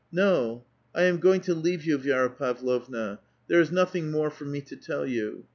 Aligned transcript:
No; 0.11 0.65
I 0.95 1.03
am 1.03 1.19
going 1.19 1.41
to 1.41 1.53
leave 1.53 1.85
you, 1.85 1.99
Vi6ra 1.99 2.35
Pavlovna; 2.35 3.19
there 3.47 3.61
is 3.61 3.71
nothing 3.71 4.09
more 4.09 4.31
for 4.31 4.45
me 4.45 4.59
to 4.61 4.75
tell 4.75 5.05
you. 5.05 5.45